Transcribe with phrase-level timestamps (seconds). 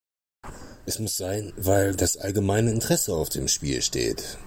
[0.87, 4.39] Es muss sein, weil das allgemeine Interesse auf dem Spiel steht.